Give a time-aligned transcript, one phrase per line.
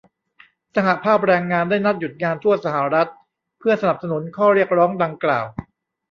[0.75, 3.09] สหภาพแรงงานได้นัดหยุดงานทั่วสหรัฐ
[3.59, 5.45] เพื่อสนับสนุนข้อเรียกร้องดังกล่าว